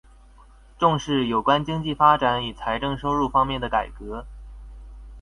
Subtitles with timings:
[0.79, 4.25] 重視有關經濟發展與財政收入方面的改革